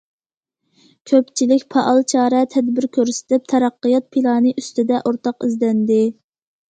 كۆپچىلىك 1.11 1.65
پائال 1.75 2.01
چارە- 2.13 2.41
تەدبىر 2.53 2.87
كۆرسىتىپ، 2.97 3.45
تەرەققىيات 3.53 4.09
پىلانى 4.17 4.55
ئۈستىدە 4.63 5.03
ئورتاق 5.03 5.47
ئىزدەندى. 5.49 6.01